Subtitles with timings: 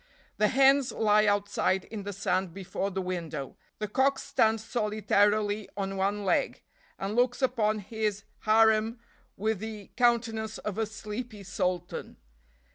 [0.39, 5.95] The hens lie outside in the sand before the window, the cock stands solitarily on
[5.95, 6.63] one leg,
[6.97, 8.99] and looks upon his harem
[9.37, 12.17] with the countenance of a sleepy sultan.